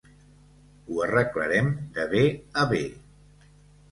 [0.93, 2.23] Ho arreglarem de bé
[2.61, 2.83] a bé.